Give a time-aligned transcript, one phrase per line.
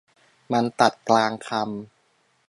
[0.51, 1.59] มันตัดกลางคำ